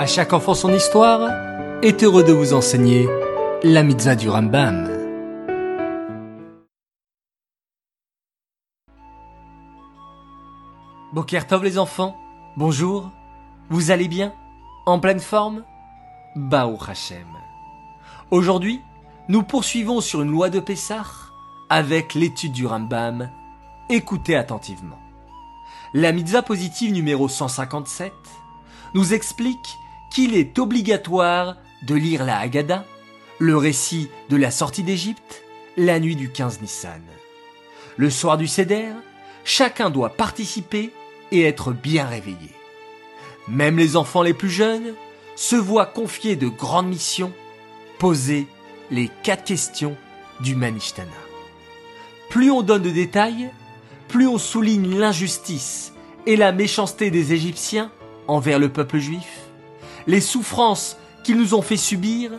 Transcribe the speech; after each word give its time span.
À 0.00 0.06
chaque 0.06 0.32
enfant 0.32 0.54
son 0.54 0.72
histoire 0.72 1.30
est 1.82 2.02
heureux 2.02 2.24
de 2.24 2.32
vous 2.32 2.54
enseigner 2.54 3.06
la 3.62 3.82
mitzvah 3.82 4.14
du 4.14 4.30
Rambam. 4.30 4.88
Bokertov 11.12 11.62
les 11.62 11.78
enfants, 11.78 12.16
bonjour, 12.56 13.10
vous 13.68 13.90
allez 13.90 14.08
bien? 14.08 14.32
En 14.86 15.00
pleine 15.00 15.20
forme? 15.20 15.64
Baou 16.34 16.78
Hashem. 16.88 17.36
Aujourd'hui, 18.30 18.80
nous 19.28 19.42
poursuivons 19.42 20.00
sur 20.00 20.22
une 20.22 20.30
loi 20.30 20.48
de 20.48 20.60
Pessah 20.60 21.04
avec 21.68 22.14
l'étude 22.14 22.52
du 22.52 22.64
Rambam. 22.64 23.28
Écoutez 23.90 24.34
attentivement. 24.34 24.98
La 25.92 26.12
mitzvah 26.12 26.40
positive 26.40 26.90
numéro 26.90 27.28
157 27.28 28.14
nous 28.94 29.12
explique 29.12 29.76
qu'il 30.10 30.34
est 30.36 30.58
obligatoire 30.58 31.56
de 31.82 31.94
lire 31.94 32.24
la 32.24 32.38
Haggadah, 32.38 32.84
le 33.38 33.56
récit 33.56 34.08
de 34.28 34.36
la 34.36 34.50
sortie 34.50 34.82
d'Égypte, 34.82 35.42
la 35.76 35.98
nuit 36.00 36.16
du 36.16 36.30
15 36.30 36.60
Nissan. 36.60 37.00
Le 37.96 38.10
soir 38.10 38.36
du 38.36 38.46
Seder, 38.46 38.92
chacun 39.44 39.90
doit 39.90 40.10
participer 40.10 40.92
et 41.32 41.42
être 41.42 41.72
bien 41.72 42.06
réveillé. 42.06 42.50
Même 43.48 43.78
les 43.78 43.96
enfants 43.96 44.22
les 44.22 44.34
plus 44.34 44.50
jeunes 44.50 44.94
se 45.36 45.56
voient 45.56 45.86
confier 45.86 46.36
de 46.36 46.48
grandes 46.48 46.88
missions, 46.88 47.32
poser 47.98 48.46
les 48.90 49.08
quatre 49.22 49.44
questions 49.44 49.96
du 50.40 50.54
Manishtana. 50.54 51.08
Plus 52.28 52.50
on 52.50 52.62
donne 52.62 52.82
de 52.82 52.90
détails, 52.90 53.50
plus 54.08 54.26
on 54.26 54.38
souligne 54.38 54.98
l'injustice 54.98 55.92
et 56.26 56.36
la 56.36 56.52
méchanceté 56.52 57.10
des 57.10 57.32
Égyptiens 57.32 57.90
envers 58.28 58.58
le 58.58 58.68
peuple 58.68 58.98
juif, 58.98 59.39
les 60.06 60.20
souffrances 60.20 60.96
qu'ils 61.22 61.36
nous 61.36 61.54
ont 61.54 61.62
fait 61.62 61.76
subir 61.76 62.32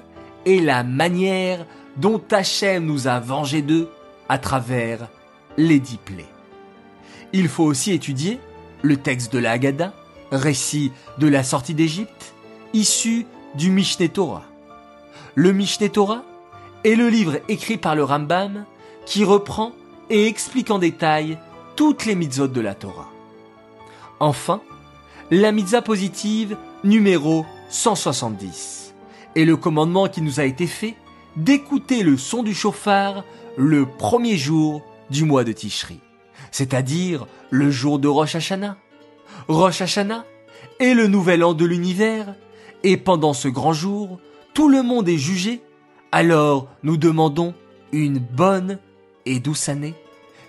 et 0.45 0.59
la 0.59 0.83
manière 0.83 1.65
dont 1.97 2.21
Hachem 2.31 2.85
nous 2.85 3.07
a 3.07 3.19
vengés 3.19 3.61
d'eux 3.61 3.89
à 4.29 4.37
travers 4.37 5.07
les 5.57 5.79
dix 5.79 5.97
plaies. 5.97 6.25
Il 7.33 7.47
faut 7.47 7.63
aussi 7.63 7.91
étudier 7.91 8.39
le 8.81 8.97
texte 8.97 9.31
de 9.33 9.39
la 9.39 9.51
Haggadah, 9.51 9.93
récit 10.31 10.91
de 11.17 11.27
la 11.27 11.43
sortie 11.43 11.73
d'Égypte, 11.73 12.33
issu 12.73 13.25
du 13.55 13.69
Mishneh 13.69 14.09
Torah. 14.09 14.45
Le 15.35 15.53
Mishneh 15.53 15.89
Torah 15.89 16.23
est 16.83 16.95
le 16.95 17.09
livre 17.09 17.39
écrit 17.47 17.77
par 17.77 17.95
le 17.95 18.03
Rambam 18.03 18.65
qui 19.05 19.23
reprend 19.23 19.73
et 20.09 20.27
explique 20.27 20.71
en 20.71 20.79
détail 20.79 21.37
toutes 21.75 22.05
les 22.05 22.15
mitzvot 22.15 22.47
de 22.47 22.61
la 22.61 22.75
Torah. 22.75 23.09
Enfin, 24.19 24.61
la 25.31 25.51
mitzvah 25.51 25.81
positive 25.81 26.57
numéro 26.83 27.45
170 27.69 28.93
et 29.35 29.45
le 29.45 29.55
commandement 29.55 30.07
qui 30.07 30.21
nous 30.21 30.39
a 30.39 30.45
été 30.45 30.67
fait 30.67 30.95
d'écouter 31.35 32.03
le 32.03 32.17
son 32.17 32.43
du 32.43 32.53
chauffard 32.53 33.23
le 33.57 33.85
premier 33.85 34.37
jour 34.37 34.81
du 35.09 35.25
mois 35.25 35.43
de 35.43 35.51
Tishri, 35.51 35.99
c'est-à-dire 36.51 37.27
le 37.49 37.69
jour 37.69 37.99
de 37.99 38.07
Rosh 38.07 38.35
Hashanah. 38.35 38.77
Rosh 39.47 39.81
Hashanah 39.81 40.25
est 40.79 40.93
le 40.93 41.07
nouvel 41.07 41.43
an 41.43 41.53
de 41.53 41.65
l'univers, 41.65 42.35
et 42.83 42.97
pendant 42.97 43.33
ce 43.33 43.47
grand 43.47 43.73
jour, 43.73 44.19
tout 44.53 44.69
le 44.69 44.83
monde 44.83 45.07
est 45.07 45.17
jugé, 45.17 45.61
alors 46.11 46.67
nous 46.83 46.97
demandons 46.97 47.53
une 47.91 48.19
bonne 48.19 48.79
et 49.25 49.39
douce 49.39 49.69
année. 49.69 49.95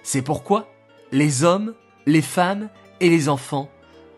C'est 0.03 0.23
pourquoi 0.23 0.69
les 1.11 1.45
hommes, 1.45 1.75
les 2.07 2.23
femmes 2.23 2.69
et 3.01 3.11
les 3.11 3.29
enfants 3.29 3.69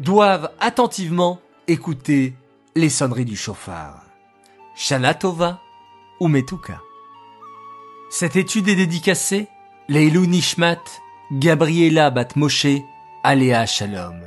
doivent 0.01 0.51
attentivement 0.61 1.41
écouter 1.69 2.35
les 2.75 2.89
sonneries 2.91 3.25
du 3.25 3.37
chauffard. 3.37 4.03
Shana 4.77 5.15
Tova 5.15 5.61
ou 6.21 6.29
Metuka. 6.29 6.81
Cette 8.11 8.37
étude 8.37 8.69
est 8.69 8.77
dédicacée 8.77 9.49
Leilou 9.89 10.27
Nishmat, 10.27 10.83
Gabriela 11.33 12.11
Bat 12.11 12.29
Moshe, 12.37 12.67
Aléa 13.23 13.67
Shalom. 13.67 14.21